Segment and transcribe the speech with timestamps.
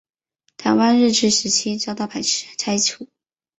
[0.57, 2.07] 台湾日治时期遭到
[2.57, 3.07] 拆除。